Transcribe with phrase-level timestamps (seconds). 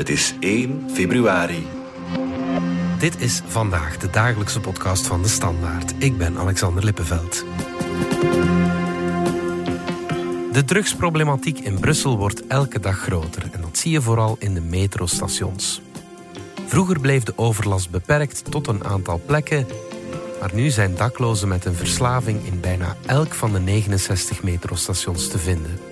[0.00, 1.66] Het is 1 februari.
[2.98, 5.94] Dit is vandaag de dagelijkse podcast van de Standaard.
[5.98, 7.44] Ik ben Alexander Lippenveld.
[10.52, 14.60] De drugsproblematiek in Brussel wordt elke dag groter en dat zie je vooral in de
[14.60, 15.80] metrostations.
[16.66, 19.66] Vroeger bleef de overlast beperkt tot een aantal plekken,
[20.40, 25.38] maar nu zijn daklozen met een verslaving in bijna elk van de 69 metrostations te
[25.38, 25.89] vinden.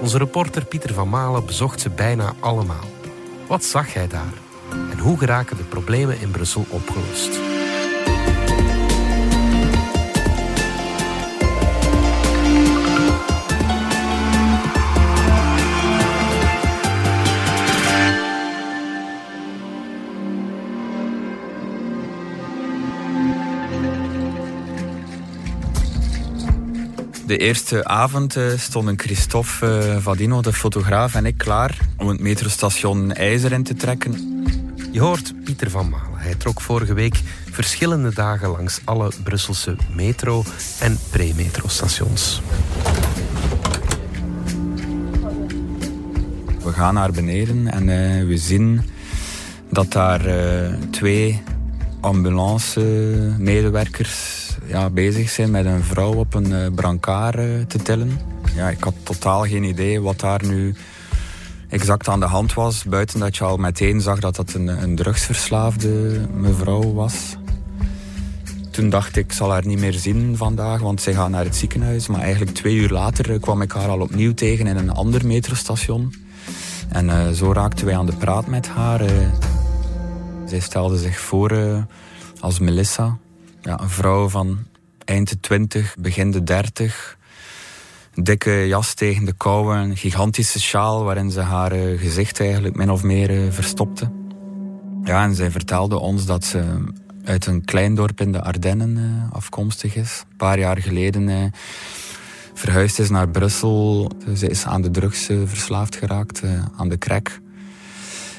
[0.00, 2.88] Onze reporter Pieter van Malen bezocht ze bijna allemaal.
[3.46, 4.32] Wat zag hij daar?
[4.90, 7.47] En hoe geraken de problemen in Brussel opgelost?
[27.28, 32.20] De eerste avond uh, stonden Christophe uh, Vadino, de fotograaf, en ik klaar om het
[32.20, 34.44] metrostation IJzer in te trekken.
[34.92, 36.18] Je hoort Pieter van Malen.
[36.18, 40.44] Hij trok vorige week verschillende dagen langs alle Brusselse metro-
[40.80, 42.42] en pre-metrostations.
[46.62, 48.82] We gaan naar beneden en uh, we zien
[49.70, 50.20] dat daar
[50.90, 51.42] twee
[52.00, 58.20] ambulance-medewerkers ja, bezig zijn met een vrouw op een uh, brancard te tillen.
[58.54, 60.74] Ja, ik had totaal geen idee wat daar nu
[61.68, 62.84] exact aan de hand was.
[62.84, 67.36] Buiten dat je al meteen zag dat dat een, een drugsverslaafde mevrouw was.
[68.70, 71.56] Toen dacht ik, ik zal haar niet meer zien vandaag, want zij gaat naar het
[71.56, 72.06] ziekenhuis.
[72.06, 76.14] Maar eigenlijk twee uur later kwam ik haar al opnieuw tegen in een ander metrostation.
[76.88, 79.00] En zo raakten wij aan de praat met haar.
[80.48, 81.82] Zij stelde zich voor uh,
[82.40, 83.18] als Melissa.
[83.60, 84.58] Ja, een vrouw van
[85.04, 87.16] eind de 20, begin de 30.
[88.14, 93.02] Dikke jas tegen de kou, een gigantische sjaal waarin ze haar gezicht eigenlijk min of
[93.02, 94.10] meer verstopte.
[95.04, 96.84] Ja, en zij vertelde ons dat ze
[97.24, 100.24] uit een klein dorp in de Ardennen afkomstig is.
[100.30, 101.52] Een paar jaar geleden
[102.54, 104.10] verhuisd is naar Brussel.
[104.36, 106.42] Ze is aan de drugs verslaafd geraakt,
[106.76, 107.40] aan de crack.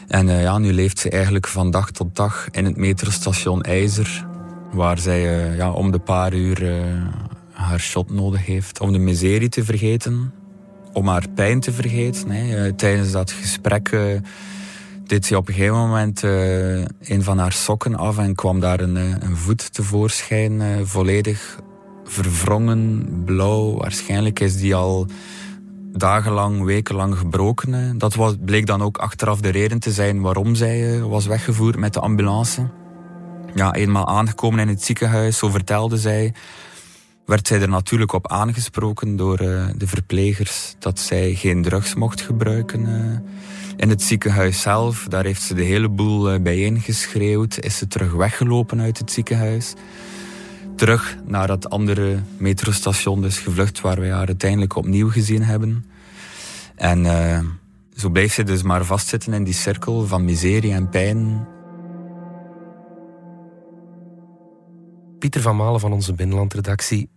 [0.09, 4.28] En ja, nu leeft ze eigenlijk van dag tot dag in het metrostation IJzer
[4.72, 6.84] waar zij uh, ja, om de paar uur uh,
[7.52, 8.80] haar shot nodig heeft.
[8.80, 10.34] Om de miserie te vergeten,
[10.94, 12.30] om haar pijn te vergeten.
[12.30, 12.74] Hè.
[12.74, 13.98] Tijdens dat gesprek
[15.06, 16.22] deed ze op een gegeven moment
[17.02, 21.59] een van haar sokken af en kwam daar een, een voet tevoorschijn, volledig
[22.03, 23.78] verwrongen, blauw.
[23.78, 25.08] Waarschijnlijk is die al
[25.92, 27.98] dagenlang, wekenlang gebroken.
[27.98, 31.94] Dat was, bleek dan ook achteraf de reden te zijn waarom zij was weggevoerd met
[31.94, 32.70] de ambulance
[33.56, 36.34] ja, eenmaal aangekomen in het ziekenhuis, zo vertelde zij,
[37.26, 42.22] werd zij er natuurlijk op aangesproken door uh, de verplegers dat zij geen drugs mocht
[42.22, 42.88] gebruiken.
[43.78, 48.82] In het ziekenhuis zelf, daar heeft ze de hele boel bijeengeschreeuwd, is ze terug weggelopen
[48.82, 49.74] uit het ziekenhuis.
[50.80, 55.86] Terug naar dat andere metrostation, dus gevlucht, waar wij haar uiteindelijk opnieuw gezien hebben.
[56.76, 57.06] En
[57.96, 61.48] zo bleef ze dus maar vastzitten in die cirkel van miserie en pijn
[65.20, 67.10] Pieter van Malen van onze binnenlandredactie.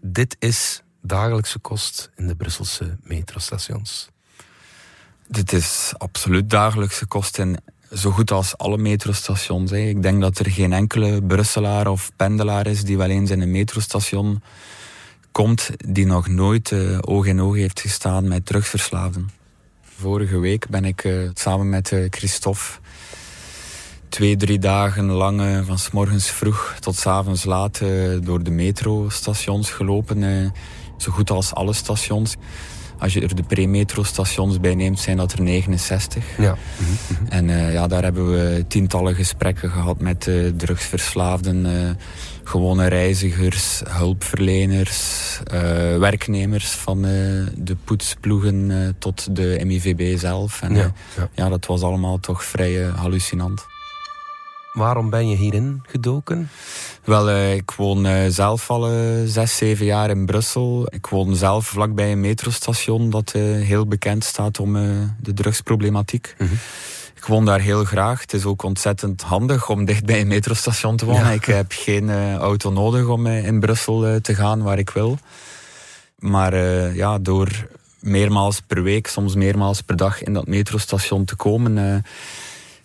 [0.00, 4.08] Dit is dagelijkse kost in de Brusselse metrostations.
[5.28, 7.58] Dit is absoluut dagelijkse kost in
[7.94, 9.72] zo goed als alle metrostations.
[9.72, 13.50] Ik denk dat er geen enkele Brusselaar of pendelaar is die wel eens in een
[13.50, 14.42] metrostation
[15.32, 19.30] komt die nog nooit uh, oog in oog heeft gestaan met drugsverslaafden.
[19.82, 22.78] Vorige week ben ik uh, samen met uh, Christophe
[24.08, 27.80] twee, drie dagen lang van s morgens vroeg tot avonds laat
[28.22, 30.52] door de metrostations gelopen.
[30.98, 32.36] Zo goed als alle stations.
[33.00, 36.24] Als je er de pre-metro-stations bij neemt, zijn dat er 69.
[36.38, 36.56] Ja.
[37.28, 41.66] En ja, daar hebben we tientallen gesprekken gehad met drugsverslaafden,
[42.44, 45.40] gewone reizigers, hulpverleners,
[45.98, 50.62] werknemers van de poetsploegen tot de MIVB zelf.
[50.62, 51.28] En ja, ja.
[51.34, 53.66] ja, dat was allemaal toch vrij hallucinant.
[54.72, 56.50] Waarom ben je hierin gedoken?
[57.04, 60.86] Wel, uh, ik woon uh, zelf al uh, zes, zeven jaar in Brussel.
[60.88, 64.72] Ik woon zelf vlakbij een metrostation dat heel bekend staat om
[65.20, 66.34] de drugsproblematiek.
[66.38, 66.58] Mm -hmm.
[67.16, 68.20] Ik woon daar heel graag.
[68.20, 71.24] Het is ook ontzettend handig om dicht bij een metrostation te wonen.
[71.24, 71.30] Ja.
[71.30, 75.18] Ik heb geen auto nodig om in Brussel te gaan waar ik wil.
[76.18, 76.54] Maar
[76.94, 77.68] ja, door
[78.00, 82.04] meermaals per week, soms meermaals per dag in dat metrostation te komen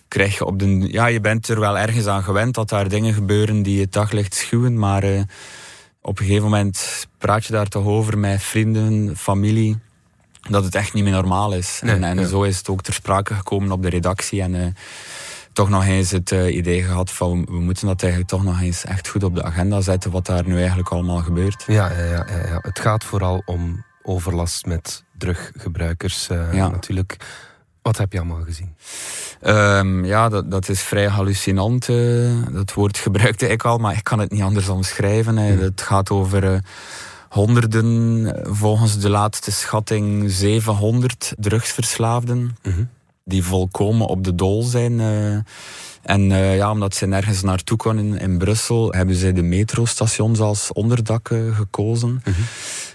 [0.08, 0.92] krijg je op de.
[0.92, 4.34] Ja, je bent er wel ergens aan gewend dat daar dingen gebeuren die het daglicht
[4.36, 4.80] schuwen.
[4.80, 5.22] Maar uh,
[6.02, 9.80] op een gegeven moment praat je daar toch over met vrienden, familie.
[10.50, 11.80] dat het echt niet meer normaal is.
[11.84, 12.26] Nee, en en ja.
[12.28, 14.42] zo is het ook ter sprake gekomen op de redactie.
[14.42, 14.68] En eh,
[15.54, 18.86] toch nog eens het eh, idee gehad van we moeten dat eigenlijk toch nog eens
[18.86, 20.12] echt goed op de agenda zetten.
[20.12, 21.64] Wat daar nu eigenlijk allemaal gebeurt.
[21.68, 26.70] Ja, ja, ja, het gaat vooral om overlast met druggebruikers eh, Ja.
[26.70, 27.18] natuurlijk.
[27.86, 28.76] Wat heb je allemaal gezien?
[29.42, 31.90] Ehm, ja, dat, dat is vrij hallucinant.
[31.90, 32.32] eh.
[32.52, 35.38] dat woord gebruikte ik al, maar ik kan het niet anders omschrijven.
[35.38, 35.60] Hmm.
[35.60, 36.60] Het gaat over eh,
[37.30, 37.86] honderden,
[38.36, 42.58] eh, volgens de laatste schatting 700 drugsverslaafden.
[42.64, 42.84] Mhm.
[43.24, 45.00] die volkomen op de dol zijn.
[46.02, 51.28] en ja, omdat ze nergens naartoe konden in Brussel, hebben zij de metrostations als onderdak
[51.54, 52.22] gekozen.
[52.26, 52.42] Mhm.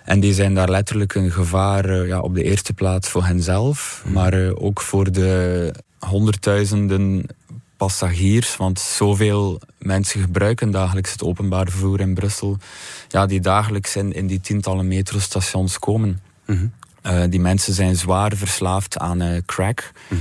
[0.05, 4.03] En die zijn daar letterlijk een gevaar eh, ja, op de eerste plaats voor henzelf,
[4.05, 4.15] Mhm.
[4.15, 7.27] maar eh, ook voor de honderdduizenden
[7.77, 12.57] passagiers, want zoveel mensen gebruiken dagelijks het openbaar vervoer in Brussel,
[13.09, 16.21] ja, die dagelijks in, in die tientallen metrostations komen.
[16.47, 16.67] Mhm.
[17.03, 19.91] Eh, die mensen zijn zwaar verslaafd aan crack.
[20.09, 20.21] Mhm.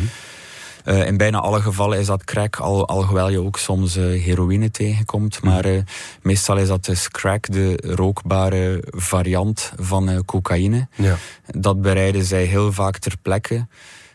[0.83, 4.71] Eh, in bijna alle gevallen is dat crack, al, alhoewel je ook soms eh, heroïne
[4.71, 5.41] tegenkomt.
[5.41, 5.81] Maar eh,
[6.21, 10.87] meestal is dat dus crack, de rookbare variant van cocaïne.
[10.95, 11.17] Ja.
[11.45, 13.67] Dat bereiden zij heel vaak ter plekke.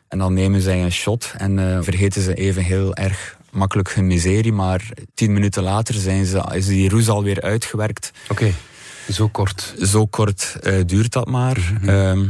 [0.08, 4.52] En dan nemen zij een shot en vergeten ze even heel erg makkelijk hun miserie.
[4.52, 8.10] Maar tien minuten later zijn ze, is die roes alweer uitgewerkt.
[8.28, 8.52] Oké,
[9.10, 9.74] zo kort.
[9.82, 10.56] Zo kort
[10.86, 11.72] duurt dat maar.
[11.80, 11.88] Mhm.
[11.88, 12.26] Ehm,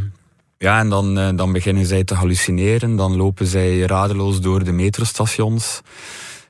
[0.58, 2.96] ja, en dan, eh, dan beginnen zij te hallucineren.
[2.96, 5.80] Dan lopen zij radeloos door de metrostations.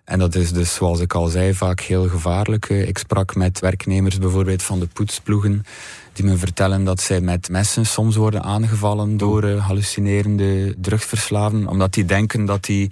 [0.05, 2.71] En dat is dus, zoals ik al zei, vaak heel gevaarlijk.
[2.71, 5.65] Eh, Ik sprak met werknemers bijvoorbeeld van de poetsploegen.
[6.13, 11.67] Die me vertellen dat zij met messen soms worden aangevallen door eh, hallucinerende drugsverslaven.
[11.67, 12.91] Omdat die denken dat die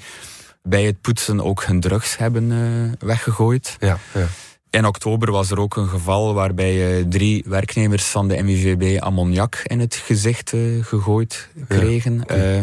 [0.62, 3.76] bij het poetsen ook hun drugs hebben weggegooid.
[3.80, 4.26] Ja, ja.
[4.72, 9.60] In oktober was er ook een geval waarbij eh, drie werknemers van de MIVB ammoniak
[9.64, 12.26] in het gezicht eh, gegooid kregen.
[12.26, 12.60] Eh,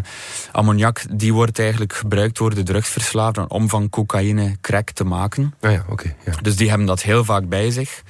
[0.51, 5.53] ammoniak die wordt eigenlijk gebruikt door de drugsverslaafden om van cocaïne crack te maken.
[5.61, 6.15] Ah ja, oké.
[6.25, 6.33] ja.
[6.41, 8.03] Dus die hebben dat heel vaak bij zich.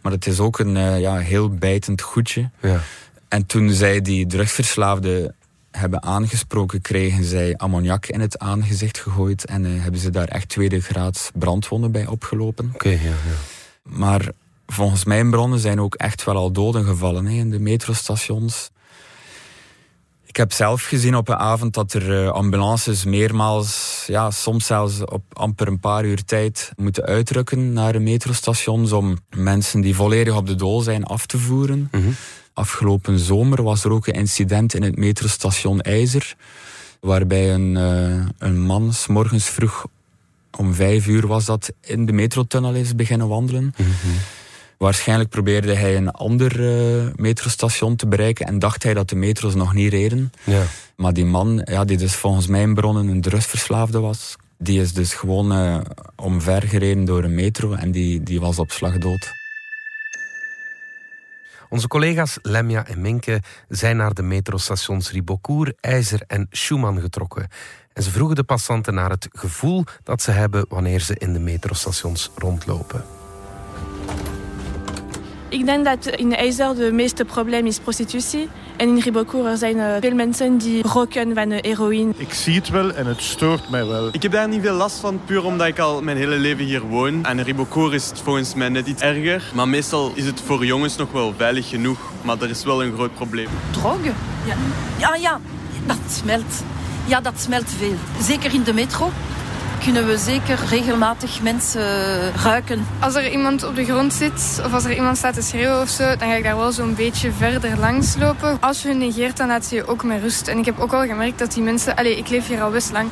[0.00, 2.50] Maar het is ook een ja, heel bijtend goedje.
[2.60, 2.80] Ja.
[3.28, 5.34] En toen zij die drugsverslaafden
[5.76, 9.44] hebben aangesproken, kregen zij ammoniak in het aangezicht gegooid.
[9.44, 12.70] En eh, hebben ze daar echt tweede graads brandwonden bij opgelopen.
[12.74, 13.36] Oké, ja, ja.
[13.82, 14.30] Maar
[14.66, 18.70] volgens mijn bronnen zijn ook echt wel al doden gevallen hè, in de metrostations.
[20.36, 25.04] Ik heb zelf gezien op een avond dat er eh, ambulances meermaals, ja, soms zelfs
[25.04, 30.36] op amper een paar uur tijd, moeten uitrukken naar de metrostations om mensen die volledig
[30.36, 31.88] op de dool zijn af te voeren.
[31.92, 32.10] Mhm.
[32.56, 36.36] Afgelopen zomer was er ook een incident in het metrostation IJzer,
[37.00, 39.86] waarbij een, eh, een man morgens vroeg
[40.56, 43.74] om vijf uur was dat in de metrotunnel is beginnen wandelen.
[43.76, 44.16] Mhm.
[44.78, 49.54] Waarschijnlijk probeerde hij een ander eh, metrostation te bereiken en dacht hij dat de metro's
[49.54, 50.32] nog niet reden.
[50.44, 50.62] Ja.
[50.96, 55.14] Maar die man, ja, die dus volgens mijn bronnen een drugsverslaafde was, die is dus
[55.14, 55.78] gewoon eh,
[56.14, 59.32] omver gereden door een metro en die, die was op slag dood.
[61.68, 67.48] Onze collega's Lemja en Minke zijn naar de metrostations Ribocourt, IJzer en Schumann getrokken.
[67.92, 71.38] En ze vroegen de passanten naar het gevoel dat ze hebben wanneer ze in de
[71.38, 73.04] metrostations rondlopen.
[75.48, 78.48] Ik denk dat in IJzer de meeste probleem is prostitutie.
[78.76, 82.12] En in Ribocourt er zijn eh, veel mensen die roken van heroïne.
[82.16, 84.08] Ik zie het wel en het stoort mij wel.
[84.12, 86.80] Ik heb daar niet veel last van, puur omdat ik al mijn hele leven hier
[86.80, 87.24] woon.
[87.24, 89.50] En in Ribocourt is het volgens mij net iets erger.
[89.54, 91.98] Maar meestal is het voor jongens nog wel veilig genoeg.
[92.22, 93.48] Maar er is wel een groot probleem.
[93.70, 94.12] Droge?
[94.46, 94.56] Ja.
[94.98, 95.40] ja, ja,
[95.86, 96.62] dat smelt.
[97.06, 97.96] Ja, dat smelt veel.
[98.20, 99.10] Zeker in de metro
[99.92, 101.82] kunnen we zeker regelmatig mensen
[102.42, 102.86] ruiken.
[103.00, 105.88] Als er iemand op de grond zit of als er iemand staat te schreeuwen of
[105.88, 108.56] zo, dan ga ik daar wel zo'n beetje verder langs lopen.
[108.60, 110.48] Als je hun negeert, dan laat je je ook met rust.
[110.48, 111.96] En ik heb ook al gemerkt dat die mensen...
[111.96, 113.10] Allee, ik leef hier al best lang.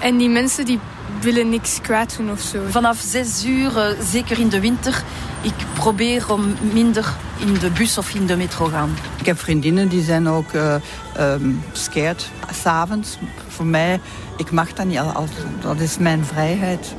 [0.00, 0.78] En die mensen die
[1.20, 2.58] willen niks kwaad doen of zo.
[2.68, 5.02] Vanaf zes uur, eh, zeker in de winter,
[5.40, 8.96] ik probeer om minder in de bus of in de metro gaan.
[9.18, 10.74] Ik heb vriendinnen die zijn ook uh,
[11.20, 12.30] um, scared.
[12.52, 13.18] S'avonds,
[13.48, 14.00] voor mij,
[14.36, 14.98] ik mag dat niet.
[14.98, 15.30] Als,
[15.60, 16.94] dat is mijn vrijheid.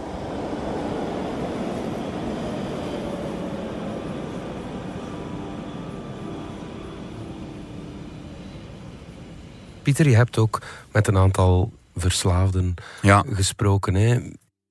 [9.81, 13.23] Pieter, je hebt ook met een aantal verslaafden Ja.
[13.29, 13.93] gesproken.
[13.95, 14.19] Hè?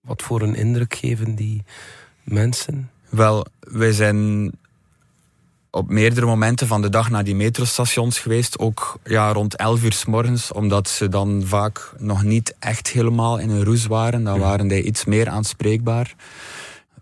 [0.00, 1.64] Wat voor een indruk geven die
[2.22, 2.90] mensen?
[3.08, 4.50] Wel, wij zijn
[5.74, 8.58] op meerdere momenten van de dag naar die metrostations geweest.
[8.58, 13.38] Ook ja, rond 11 uur s morgens, omdat ze dan vaak nog niet echt helemaal
[13.38, 14.24] in een roes waren.
[14.24, 16.14] Dan waren die iets meer aanspreekbaar.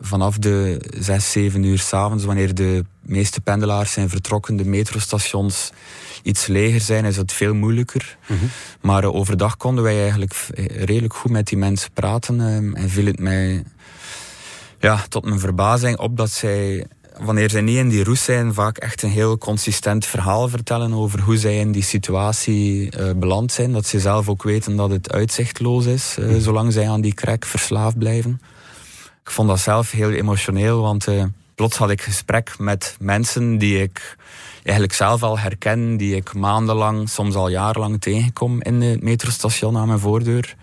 [0.03, 5.73] vanaf de 6, 7 uur s'avonds, wanneer de meeste pendelaars zijn vertrokken, de metrostations
[6.23, 8.19] iets leger zijn, is het veel moeilijker.
[8.27, 8.45] Mhm.
[8.81, 12.41] Maar eh, overdag konden wij eigenlijk eh, redelijk goed met die mensen praten.
[12.41, 13.65] eh, en viel het mij
[14.79, 16.87] ja, tot mijn verbazing op dat zij,
[17.21, 21.21] wanneer zij niet in die roes zijn, vaak echt een heel consistent verhaal vertellen over
[21.21, 23.73] hoe zij in die situatie eh, beland zijn.
[23.73, 27.45] Dat ze zelf ook weten dat het uitzichtloos is, eh, zolang zij aan die crack
[27.45, 28.41] verslaafd blijven.
[29.25, 31.25] Ik vond dat zelf heel emotioneel, want eh,
[31.55, 34.17] plots had ik gesprek met mensen die ik
[34.63, 39.87] eigenlijk zelf al herken, die ik maandenlang, soms al jarenlang tegenkom in het metrostation aan
[39.87, 40.55] mijn voordeur.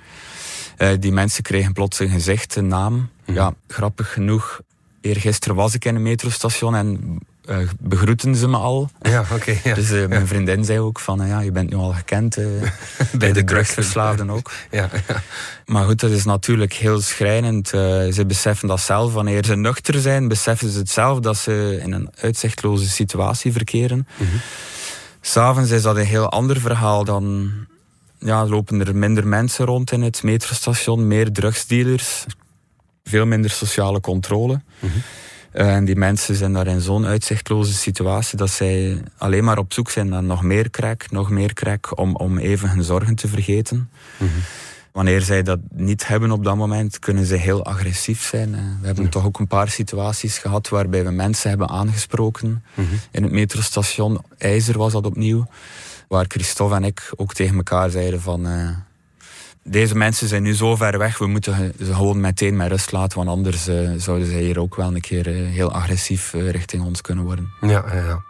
[0.99, 3.09] Die mensen kregen plots een gezicht, een naam.
[3.25, 4.61] Ja, grappig genoeg,
[5.01, 8.89] eergisteren was ik in een metrostation en eh, begroeten ze me al.
[9.01, 9.55] Ja, oké.
[9.63, 9.73] ja.
[9.73, 12.45] Dus eh, mijn vriendin zei ook van, eh, ja, je bent nu al gekend eh,
[13.19, 14.51] bij de drugsverslaafden ook.
[14.71, 15.21] Ja, ja.
[15.65, 17.67] Maar goed, dat is natuurlijk heel schrijnend.
[17.67, 19.13] Ze beseffen dat zelf.
[19.13, 24.07] Wanneer ze nuchter zijn, beseffen ze het zelf dat ze in een uitzichtloze situatie verkeren.
[25.21, 27.03] S'avonds is dat een heel ander verhaal.
[27.03, 27.51] Dan
[28.19, 32.25] ja, lopen er minder mensen rond in het metrostation, meer drugsdealers,
[33.07, 34.61] veel minder sociale controle.
[35.51, 39.73] Eh, en die mensen zijn daar in zo'n uitzichtloze situatie dat zij alleen maar op
[39.73, 43.27] zoek zijn naar nog meer crack, nog meer crack, om, om even hun zorgen te
[43.27, 43.89] vergeten.
[44.91, 48.51] Wanneer zij dat niet hebben op dat moment, kunnen ze heel agressief zijn.
[48.81, 52.63] We hebben toch ook een paar situaties gehad waarbij we mensen hebben aangesproken.
[53.11, 55.47] In het metrostation IJzer was dat opnieuw.
[56.07, 58.47] Waar Christophe en ik ook tegen elkaar zeiden van...
[58.47, 58.69] eh,
[59.67, 63.17] deze mensen zijn nu zo ver weg, we moeten ze gewoon meteen met rust laten,
[63.17, 66.83] want anders eh, zouden zij hier ook wel een keer eh, heel agressief eh, richting
[66.83, 67.49] ons kunnen worden.
[67.61, 68.23] Ja, ja, ja.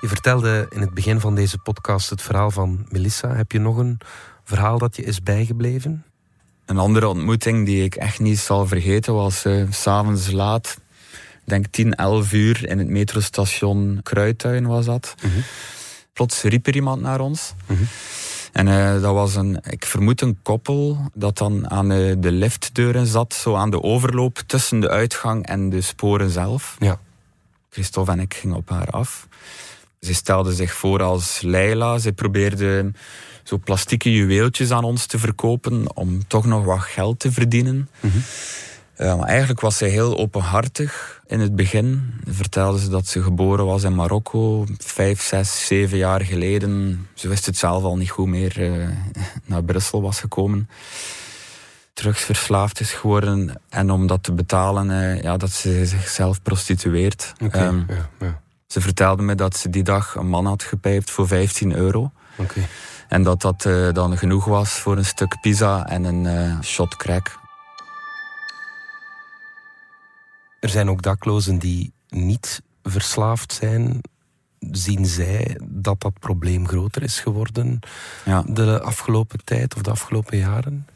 [0.00, 3.34] Je vertelde in het begin van deze podcast het verhaal van Melissa.
[3.34, 3.98] Heb je nog een
[4.44, 6.04] verhaal dat je is bijgebleven?
[6.66, 10.78] Een andere ontmoeting die ik echt niet zal vergeten was s s'avonds laat,
[11.12, 15.14] ik denk 10, 11 uur in het metrostation Kruidtuin was dat.
[16.12, 17.54] Plots riep er iemand naar ons.
[18.56, 23.06] En eh, dat was een, ik vermoed een koppel dat dan aan eh, de liftdeuren
[23.06, 26.76] zat, zo aan de overloop tussen de uitgang en de sporen zelf.
[26.78, 27.00] Ja.
[27.70, 29.28] Christophe en ik gingen op haar af.
[30.00, 31.98] Ze stelde zich voor als Leila.
[31.98, 32.90] Ze probeerde
[33.42, 37.88] zo plastieke juweeltjes aan ons te verkopen om toch nog wat geld te verdienen.
[38.96, 42.14] Eh, maar eigenlijk was zij heel openhartig in het begin.
[42.28, 47.06] Vertelde ze dat ze geboren was in Marokko, vijf, zes, zeven jaar geleden.
[47.14, 48.88] Ze wist het zelf al niet goed meer, eh,
[49.44, 50.68] naar Brussel was gekomen.
[51.92, 57.32] Drugsverslaafd is geworden en om dat te betalen, eh, ja, dat ze zichzelf prostitueert.
[57.50, 58.40] Ehm, ja, ja.
[58.66, 62.12] ze vertelde me dat ze die dag een man had gepijpt voor 15 euro.
[63.08, 67.44] En dat dat dan genoeg was voor een stuk pizza en een shot crack.
[70.60, 74.00] Er zijn ook daklozen die niet verslaafd zijn.
[74.70, 77.78] Zien zij dat dat probleem groter is geworden
[78.24, 78.42] Ja.
[78.48, 80.86] de afgelopen tijd of de afgelopen jaren?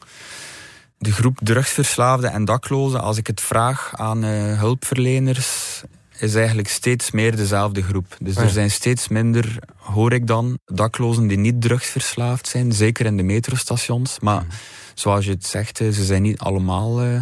[0.99, 5.83] De groep drugsverslaafden en daklozen, als ik het vraag aan eh, hulpverleners,
[6.19, 8.17] is eigenlijk steeds meer dezelfde groep.
[8.21, 13.07] Dus Ah, er zijn steeds minder, hoor ik dan, daklozen die niet drugsverslaafd zijn, zeker
[13.07, 14.19] in de metrostations.
[14.21, 14.51] Maar Mhm.
[14.95, 17.21] zoals je het zegt, eh, ze zijn niet allemaal eh,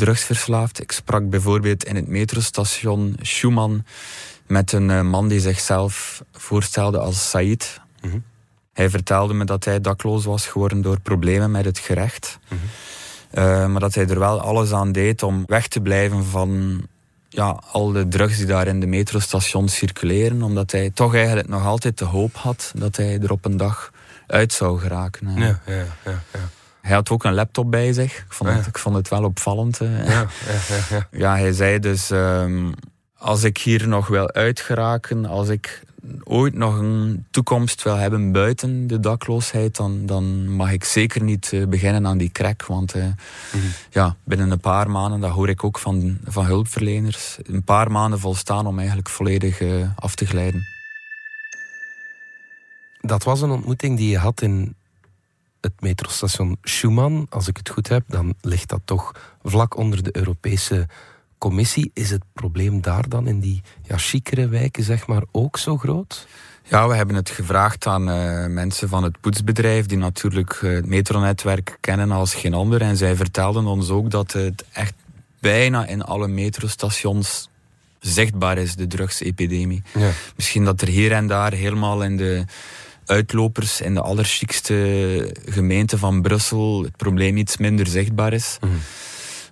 [0.00, 0.80] drugsverslaafd.
[0.80, 3.84] Ik sprak bijvoorbeeld in het metrostation Schumann
[4.46, 7.80] met een eh, man die zichzelf voorstelde als Said.
[8.02, 8.18] Mhm.
[8.72, 12.38] Hij vertelde me dat hij dakloos was geworden door problemen met het gerecht.
[13.30, 16.80] Eh, maar dat hij er wel alles aan deed om weg te blijven van
[17.28, 20.42] ja, al de drugs die daar in de metrostations circuleren.
[20.42, 23.92] Omdat hij toch eigenlijk nog altijd de hoop had dat hij er op een dag
[24.26, 25.26] uit zou geraken.
[25.26, 26.22] Eh, Ja, ja, ja.
[26.32, 26.48] ja.
[26.80, 28.16] Hij had ook een laptop bij zich.
[28.18, 28.66] Ik vond, het, ja.
[28.68, 29.80] ik vond het wel opvallend.
[29.80, 30.08] eh.
[30.08, 30.28] ja, ja,
[30.68, 31.08] ja, ja.
[31.10, 32.72] Ja, hij zei dus, ehm,
[33.18, 35.82] als ik hier nog wil uitgeraken, als ik
[36.24, 41.52] ooit nog een toekomst wil hebben buiten de dakloosheid, dan, dan mag ik zeker niet
[41.52, 42.66] eh, beginnen aan die crack.
[42.66, 43.04] Want eh,
[43.90, 48.18] ja, binnen een paar maanden, dat hoor ik ook van, van hulpverleners, een paar maanden
[48.20, 50.66] volstaan om eigenlijk volledig eh, af te glijden.
[53.00, 54.74] Dat was een ontmoeting die je had in
[55.60, 57.26] het metrostation Schumann.
[57.30, 60.86] Als ik het goed heb, dan ligt dat toch vlak onder de Europese
[61.38, 61.90] Commissie.
[61.94, 66.26] Is het probleem daar dan in die ja, chicere wijken zeg maar ook zo groot?
[66.64, 70.86] Ja, we hebben het gevraagd aan eh, mensen van het poetsbedrijf, die natuurlijk eh, het
[70.86, 72.80] metronetwerk kennen als geen ander.
[72.80, 74.94] En zij vertelden ons ook dat het echt
[75.40, 77.48] bijna in alle metrostations
[78.00, 79.82] zichtbaar is, de drugsepidemie.
[79.98, 80.10] Ja.
[80.36, 82.44] Misschien dat er hier en daar helemaal in de
[83.10, 88.58] uitlopers, in de allerchicste gemeente van Brussel, het probleem iets minder zichtbaar is.
[88.60, 88.72] Mhm.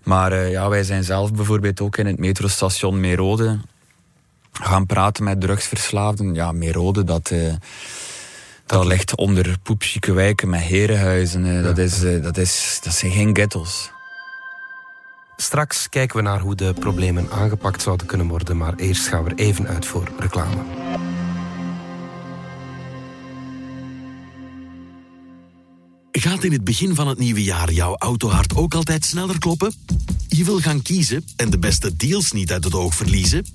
[0.05, 3.59] Maar uh, ja, wij zijn zelf bijvoorbeeld ook in het metrostation Merode
[4.53, 6.35] gaan praten met drugsverslaafden.
[6.35, 7.53] Ja, Merode, dat, uh,
[8.67, 11.45] dat ligt onder poepchique wijken met herenhuizen.
[11.45, 13.91] Uh, dat, is, dat, is, dat zijn geen ghettos.
[15.37, 19.31] Straks kijken we naar hoe de problemen aangepakt zouden kunnen worden, maar eerst gaan we
[19.31, 20.57] er even uit voor reclame.
[26.21, 29.75] Gaat in het begin van het nieuwe jaar jouw autohart ook altijd sneller kloppen?
[30.29, 33.47] Je wil gaan kiezen en de beste deals niet uit het oog verliezen?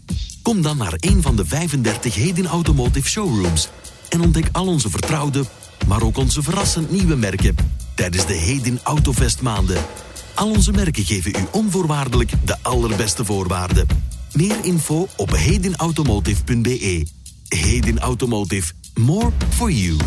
[0.41, 3.69] Kom dan naar een van de 35 Hedin Automotive Showrooms
[4.09, 5.45] en ontdek al onze vertrouwde,
[5.87, 7.55] maar ook onze verrassend nieuwe merken
[7.95, 9.85] tijdens de Hedin Autofest maanden.
[10.33, 13.87] Al onze merken geven u onvoorwaardelijk de allerbeste voorwaarden.
[14.33, 17.05] Meer info op hedinautomotive.be.
[17.47, 18.71] Hedin Automotive.
[18.93, 19.97] More for you.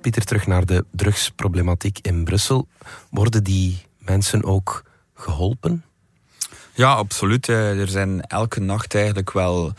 [0.00, 2.68] Pieter, terug naar de drugsproblematiek in Brussel.
[3.10, 5.84] Worden die mensen ook geholpen?
[6.74, 7.48] Ja, absoluut.
[7.48, 9.72] Er zijn elke nacht eigenlijk wel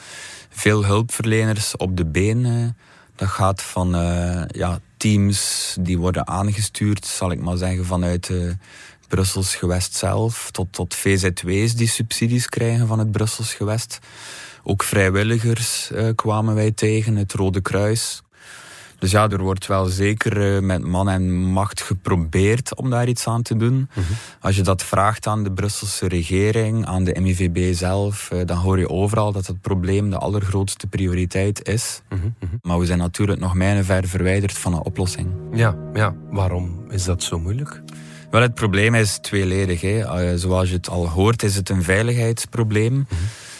[0.49, 2.75] veel hulpverleners op de been.
[3.15, 8.51] Dat gaat van uh, ja, teams die worden aangestuurd, zal ik maar zeggen, vanuit uh,
[9.07, 13.99] Brussels gewest zelf, tot, tot VZW's die subsidies krijgen van het Brussels gewest.
[14.63, 18.21] Ook vrijwilligers kwamen wij tegen, het Rode Kruis.
[18.99, 23.27] Dus ja, er wordt wel zeker uh, met man en macht geprobeerd om daar iets
[23.27, 23.89] aan te doen.
[23.93, 24.05] Mhm.
[24.41, 28.79] Als je dat vraagt aan de Brusselse regering, aan de MIVB zelf, uh, dan hoor
[28.79, 32.01] je overal dat het probleem de allergrootste prioriteit is.
[32.09, 32.55] Mhm, mhm.
[32.61, 35.27] Maar we zijn natuurlijk nog mijlenver verwijderd van een oplossing.
[35.53, 37.81] Ja, ja, waarom is dat zo moeilijk?
[38.29, 39.81] Wel, het probleem is tweeledig.
[39.81, 40.31] Hè.
[40.31, 43.07] Uh, zoals je het al hoort, is het een veiligheidsprobleem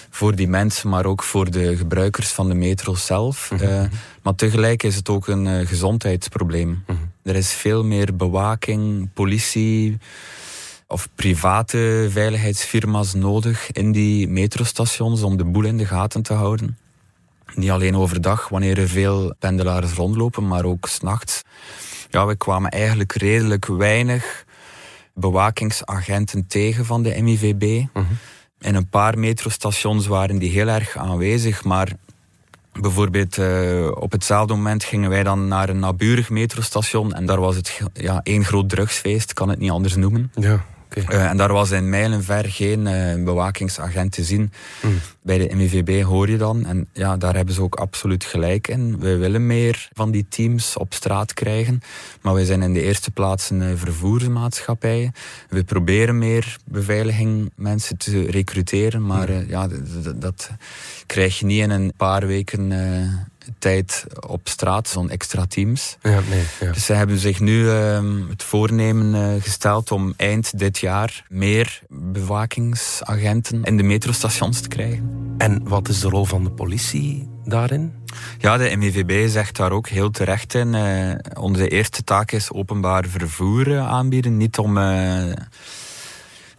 [0.10, 3.51] voor die mensen, maar ook voor de gebruikers van de metro zelf.
[3.51, 3.63] Mhm.
[3.63, 3.84] Eh,
[4.22, 6.84] maar tegelijk is het ook een uh, gezondheidsprobleem.
[6.88, 6.98] Mhm.
[7.24, 9.98] Er is veel meer bewaking, politie
[10.88, 16.78] of private veiligheidsfirma's nodig in die metrostations om de boel in de gaten te houden.
[17.56, 21.42] Niet alleen overdag, wanneer er veel pendelaars rondlopen, maar ook s'nachts.
[22.10, 24.46] Ja, we kwamen eigenlijk redelijk weinig
[25.14, 27.86] bewakingsagenten tegen van de MIVB.
[27.94, 28.07] Mm
[28.59, 31.93] in een paar metrostations waren die heel erg aanwezig, maar
[32.81, 37.55] bijvoorbeeld uh, op hetzelfde moment gingen wij dan naar een naburig metrostation en daar was
[37.55, 40.31] het ja, één groot drugsfeest, kan het niet anders noemen.
[40.35, 40.65] Ja.
[40.98, 44.52] Uh, en daar was in mijlenver geen uh, bewakingsagent te zien.
[44.82, 45.00] Mm.
[45.22, 46.66] Bij de MIVB hoor je dan.
[46.66, 49.00] En ja, daar hebben ze ook absoluut gelijk in.
[49.00, 51.82] We willen meer van die teams op straat krijgen.
[52.22, 55.12] Maar wij zijn in de eerste plaats een uh, vervoersmaatschappij.
[55.50, 59.06] We proberen meer beveiliging mensen te recruteren.
[59.06, 59.46] Maar mm.
[59.48, 59.68] ja,
[60.16, 60.50] dat
[61.06, 62.72] krijg je niet in een paar weken
[63.59, 65.98] tijd op straat, zo'n extra teams.
[66.01, 66.72] Ja, nee, ja.
[66.72, 71.81] Dus ze hebben zich nu uh, het voornemen uh, gesteld om eind dit jaar meer
[71.90, 75.33] bewakingsagenten in de metrostations te krijgen.
[75.38, 77.94] En wat is de rol van de politie daarin?
[78.38, 80.74] Ja, de MIVB zegt daar ook heel terecht in.
[80.74, 84.77] Uh, onze eerste taak is openbaar vervoer aanbieden, niet om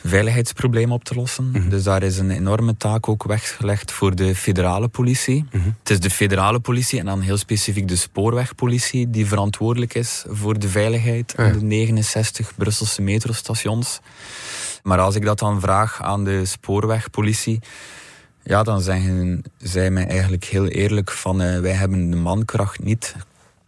[0.05, 1.51] veiligheidsprobleem op te lossen.
[1.51, 1.69] Mhm.
[1.69, 5.45] Dus daar is een enorme taak ook weggelegd voor de federale politie.
[5.53, 5.69] Mhm.
[5.79, 10.59] Het is de federale politie en dan heel specifiek de spoorwegpolitie die verantwoordelijk is voor
[10.59, 14.01] de veiligheid in de 69 Brusselse metrostations.
[14.83, 17.61] Maar als ik dat dan vraag aan de spoorwegpolitie,
[18.43, 23.15] ja, dan zeggen zij mij eigenlijk heel eerlijk van uh, wij hebben de mankracht niet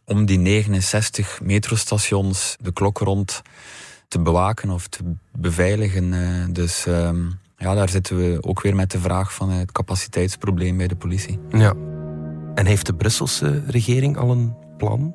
[0.04, 3.42] om die 69 metrostations de klok rond
[4.12, 5.00] te bewaken of te
[5.36, 6.12] beveiligen.
[6.12, 7.20] Eh, dus ehm,
[7.56, 11.38] ja, daar zitten we ook weer met de vraag van het capaciteitsprobleem bij de politie.
[11.50, 11.74] Ja.
[12.54, 15.14] En heeft de Brusselse regering al een plan?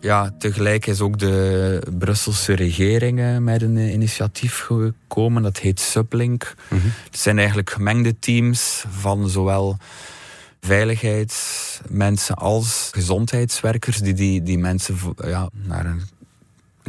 [0.00, 5.42] Ja, tegelijk is ook de Brusselse regering eh, met een initiatief gekomen.
[5.42, 6.54] Dat heet Sublink.
[6.70, 9.76] Mm Het zijn eigenlijk gemengde teams van zowel
[10.60, 16.02] veiligheidsmensen als gezondheidswerkers die die, die mensen ja, naar een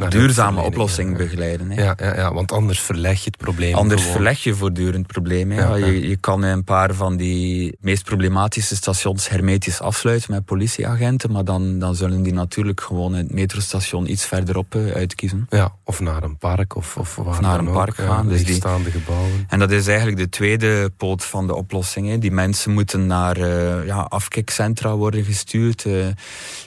[0.08, 1.70] duurzame oplossing begeleiden.
[1.70, 1.82] Hè.
[1.82, 3.74] Ja, ja, ja, want anders verleg je het probleem.
[3.74, 5.52] Anders verleg je voortdurend het probleem.
[5.52, 11.32] Ja, Je, je kan een paar van die meest problematische stations hermetisch afsluiten met politieagenten,
[11.32, 15.46] maar dan, dan zullen die natuurlijk gewoon het metrostation iets verderop uh, uitkiezen.
[15.48, 18.28] Ja, of naar een park of, of, of naar een park gaan.
[18.28, 19.44] dus die staande gebouwen.
[19.48, 22.08] En dat is eigenlijk de tweede poot van de oplossing.
[22.08, 22.18] Hè.
[22.18, 25.84] Die mensen moeten naar uh, ja, afkikcentra worden gestuurd.
[25.84, 26.06] Uh,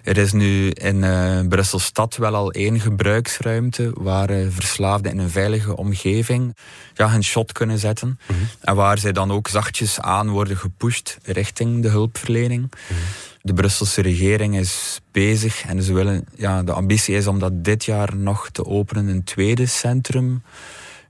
[0.04, 1.06] er is nu in
[1.50, 6.56] Brussel stad wel al één gebruik gebruiksruimte waar verslaafden in een veilige omgeving
[6.94, 8.20] ja, hun shot kunnen zetten.
[8.28, 8.40] Mhm.
[8.62, 12.72] En waar zij dan ook zachtjes aan worden gepusht richting de hulpverlening.
[12.72, 13.00] Mhm.
[13.42, 17.86] De Brusselse regering is bezig en ze willen, ja, de ambitie is om dat dit
[17.86, 20.44] jaar nog te openen, een tweede centrum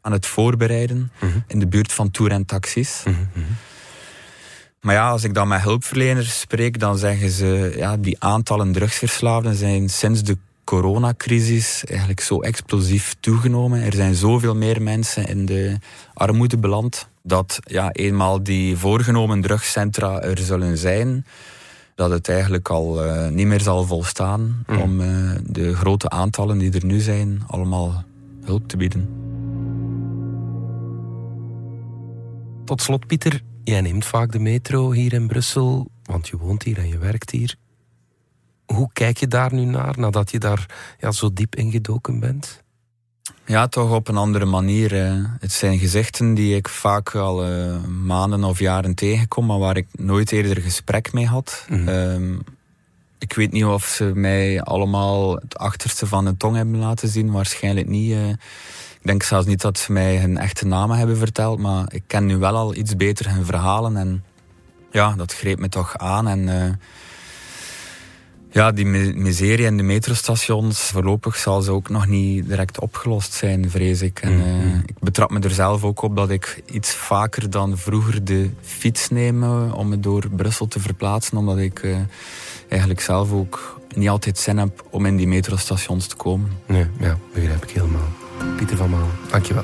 [0.01, 1.37] aan het voorbereiden Mhm.
[1.47, 3.03] in de buurt van Tour en Taxis.
[4.81, 9.55] Maar ja, als ik dan met hulpverleners spreek, dan zeggen ze, ja, die aantallen drugsverslaafden
[9.55, 10.37] zijn sinds de
[10.73, 13.81] coronacrisis eigenlijk zo explosief toegenomen.
[13.81, 15.77] Er zijn zoveel meer mensen in de
[16.13, 21.25] armoede beland, dat ja, eenmaal die voorgenomen drugscentra er zullen zijn,
[21.95, 24.81] dat het eigenlijk al eh, niet meer zal volstaan Mhm.
[24.81, 25.07] om eh,
[25.45, 28.03] de grote aantallen die er nu zijn, allemaal
[28.43, 29.09] hulp te bieden.
[32.65, 36.77] Tot slot, Pieter, jij neemt vaak de metro hier in Brussel, want je woont hier
[36.77, 37.55] en je werkt hier.
[38.65, 40.65] Hoe kijk je daar nu naar, nadat je daar
[40.99, 42.61] ja, zo diep ingedoken bent?
[43.45, 44.91] Ja, toch op een andere manier.
[45.39, 49.87] Het zijn gezichten die ik vaak al eh, maanden of jaren tegenkom, maar waar ik
[49.91, 51.65] nooit eerder gesprek mee had.
[51.69, 51.87] Mhm.
[51.87, 52.35] Ehm,
[53.17, 57.31] ik weet niet of ze mij allemaal het achterste van de tong hebben laten zien.
[57.31, 58.11] Waarschijnlijk niet.
[58.11, 58.29] eh.
[58.29, 62.25] ik denk zelfs niet dat ze mij hun echte namen hebben verteld, maar ik ken
[62.25, 63.97] nu wel al iets beter hun verhalen.
[63.97, 64.23] En
[64.91, 66.27] ja, dat greep me toch aan.
[66.27, 66.71] En eh,
[68.53, 73.33] ja, die mi- miserie in de metrostations, voorlopig zal ze ook nog niet direct opgelost
[73.33, 74.19] zijn, vrees ik.
[74.19, 78.23] En eh, ik betrap me er zelf ook op dat ik iets vaker dan vroeger
[78.23, 81.95] de fiets neem eh, om me door Brussel te verplaatsen, omdat ik eh,
[82.69, 86.49] eigenlijk zelf ook niet altijd zin heb om in die metrostations te komen.
[86.65, 88.07] Nee, ja, begrijp ik helemaal.
[88.57, 89.63] Pieter van Maal, dankjewel.